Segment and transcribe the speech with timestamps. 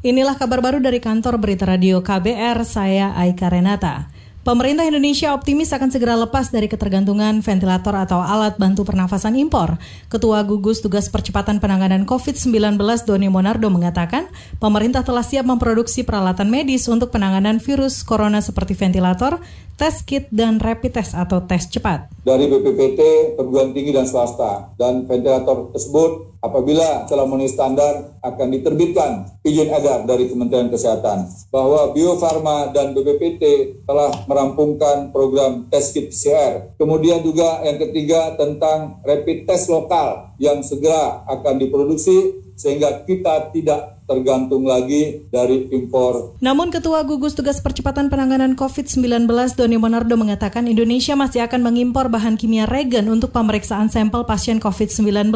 [0.00, 4.08] Inilah kabar baru dari kantor Berita Radio KBR, saya Aika Renata.
[4.40, 9.76] Pemerintah Indonesia optimis akan segera lepas dari ketergantungan ventilator atau alat bantu pernafasan impor.
[10.08, 16.88] Ketua Gugus Tugas Percepatan Penanganan COVID-19 Doni Monardo mengatakan, pemerintah telah siap memproduksi peralatan medis
[16.88, 19.36] untuk penanganan virus corona seperti ventilator,
[19.80, 22.12] tes kit, dan rapid test atau tes cepat.
[22.20, 23.00] Dari BPPT,
[23.40, 30.04] perguruan tinggi dan swasta, dan ventilator tersebut apabila telah memenuhi standar akan diterbitkan izin edar
[30.04, 33.44] dari Kementerian Kesehatan bahwa Bio Farma dan BPPT
[33.84, 36.76] telah merampungkan program tes kit PCR.
[36.76, 44.04] Kemudian juga yang ketiga tentang rapid test lokal yang segera akan diproduksi sehingga kita tidak
[44.04, 46.36] tergantung lagi dari impor.
[46.44, 52.36] Namun Ketua Gugus Tugas Percepatan Penanganan COVID-19 Doni Monardo mengatakan Indonesia masih akan mengimpor bahan
[52.36, 55.32] kimia regen untuk pemeriksaan sampel pasien COVID-19.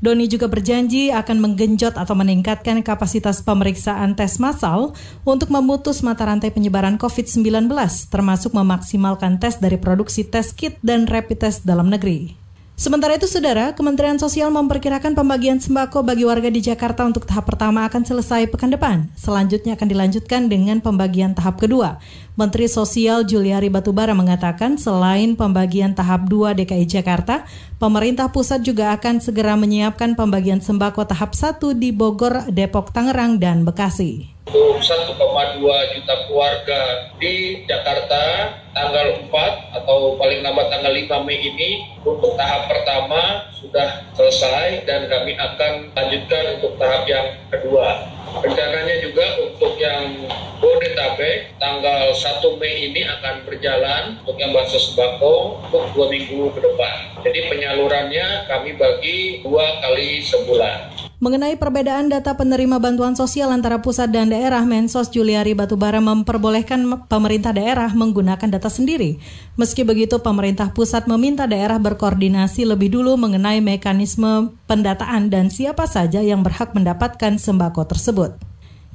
[0.00, 4.96] Doni juga berjanji akan menggenjot atau meningkatkan kapasitas pemeriksaan tes massal
[5.28, 7.68] untuk memutus mata rantai penyebaran COVID-19,
[8.08, 12.45] termasuk memaksimalkan tes dari produksi tes kit dan rapid test dalam negeri.
[12.76, 17.88] Sementara itu, Saudara, Kementerian Sosial memperkirakan pembagian sembako bagi warga di Jakarta untuk tahap pertama
[17.88, 19.08] akan selesai pekan depan.
[19.16, 21.96] Selanjutnya akan dilanjutkan dengan pembagian tahap kedua.
[22.36, 27.48] Menteri Sosial Juliari Batubara mengatakan selain pembagian tahap 2 DKI Jakarta,
[27.80, 33.64] pemerintah pusat juga akan segera menyiapkan pembagian sembako tahap 1 di Bogor, Depok, Tangerang, dan
[33.64, 36.80] Bekasi untuk 1,2 juta keluarga
[37.20, 39.28] di Jakarta tanggal 4
[39.76, 45.92] atau paling lambat tanggal 5 Mei ini untuk tahap pertama sudah selesai dan kami akan
[45.92, 48.08] lanjutkan untuk tahap yang kedua.
[48.36, 50.24] Rencananya juga untuk yang
[50.56, 56.60] Bodetabek tanggal 1 Mei ini akan berjalan untuk yang bansos sembako untuk dua minggu ke
[56.64, 56.96] depan.
[57.28, 60.95] Jadi penyalurannya kami bagi dua kali sebulan.
[61.16, 67.56] Mengenai perbedaan data penerima bantuan sosial antara pusat dan daerah, Mensos Juliari Batubara memperbolehkan pemerintah
[67.56, 69.16] daerah menggunakan data sendiri.
[69.56, 76.20] Meski begitu, pemerintah pusat meminta daerah berkoordinasi lebih dulu mengenai mekanisme pendataan dan siapa saja
[76.20, 78.36] yang berhak mendapatkan sembako tersebut.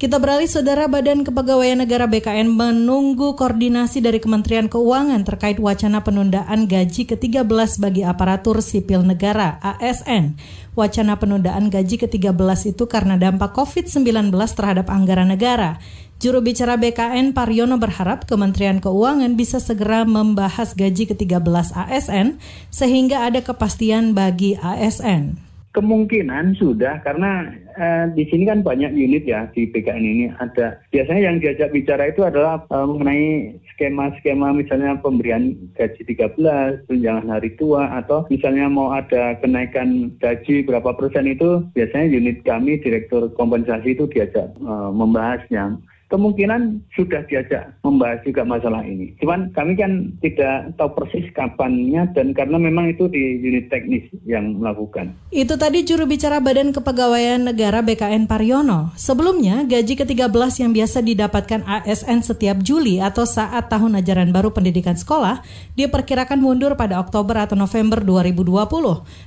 [0.01, 6.66] Kita beralih, Saudara Badan Kepegawaian Negara BKN menunggu koordinasi dari Kementerian Keuangan terkait wacana penundaan
[6.66, 10.41] gaji ke-13 bagi aparatur sipil negara ASN.
[10.73, 15.78] Wacana penundaan gaji ke-13 itu karena dampak COVID-19 terhadap anggaran negara.
[16.17, 22.41] Juru bicara BKN Pariono berharap Kementerian Keuangan bisa segera membahas gaji ke-13 ASN
[22.73, 25.50] sehingga ada kepastian bagi ASN.
[25.72, 27.48] Kemungkinan sudah karena
[27.80, 30.26] eh, di sini kan banyak unit ya di BKN ini.
[30.36, 37.32] Ada biasanya yang diajak bicara itu adalah eh, mengenai skema-skema misalnya pemberian gaji 13, tunjangan
[37.32, 43.32] hari tua atau misalnya mau ada kenaikan gaji berapa persen itu biasanya unit kami direktur
[43.40, 45.80] kompensasi itu diajak eh, membahasnya
[46.11, 49.16] kemungkinan sudah diajak membahas juga masalah ini.
[49.23, 54.59] Cuman kami kan tidak tahu persis kapannya dan karena memang itu di unit teknis yang
[54.59, 55.16] melakukan.
[55.31, 58.91] Itu tadi juru bicara Badan Kepegawaian Negara BKN Pariono.
[58.99, 64.99] Sebelumnya, gaji ke-13 yang biasa didapatkan ASN setiap Juli atau saat tahun ajaran baru pendidikan
[64.99, 65.39] sekolah
[65.79, 68.59] diperkirakan mundur pada Oktober atau November 2020.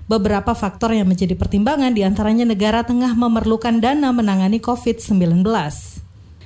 [0.04, 6.03] Beberapa faktor yang menjadi pertimbangan di antaranya negara tengah memerlukan dana menangani COVID-19.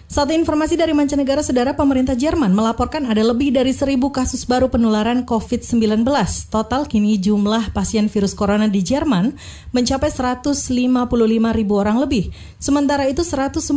[0.08, 5.28] Satu informasi dari mancanegara, saudara pemerintah Jerman melaporkan ada lebih dari seribu kasus baru penularan
[5.28, 6.00] COVID-19.
[6.48, 9.36] Total kini jumlah pasien virus corona di Jerman
[9.76, 10.64] mencapai 155
[11.52, 12.32] ribu orang lebih.
[12.56, 13.68] Sementara itu 114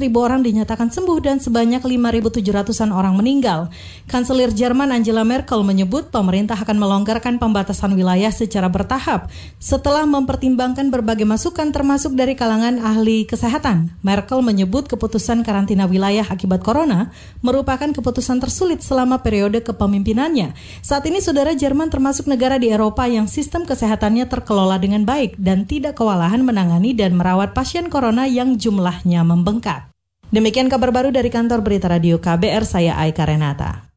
[0.00, 3.68] ribu orang dinyatakan sembuh dan sebanyak 5.700an orang meninggal.
[4.08, 9.28] Kanselir Jerman Angela Merkel menyebut pemerintah akan melonggarkan pembatasan wilayah secara bertahap
[9.60, 13.92] setelah mempertimbangkan berbagai masukan termasuk dari kalangan ahli kesehatan.
[14.00, 17.10] Merkel menyebut keputusan karantina karantina wilayah akibat corona
[17.42, 20.54] merupakan keputusan tersulit selama periode kepemimpinannya.
[20.80, 25.66] Saat ini saudara Jerman termasuk negara di Eropa yang sistem kesehatannya terkelola dengan baik dan
[25.66, 29.90] tidak kewalahan menangani dan merawat pasien corona yang jumlahnya membengkak.
[30.30, 33.93] Demikian kabar baru dari kantor Berita Radio KBR, saya Aika Renata.